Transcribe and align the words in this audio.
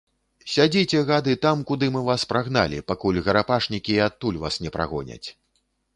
Сядзіце, 0.53 1.01
гады, 1.09 1.35
там, 1.43 1.61
куды 1.71 1.89
мы 1.97 2.01
вас 2.09 2.25
прагналі, 2.33 2.81
пакуль 2.93 3.19
гарапашнікі 3.27 3.91
і 3.97 4.03
адтуль 4.07 4.41
вас 4.45 4.59
не 4.65 4.69
прагоняць. 4.79 5.25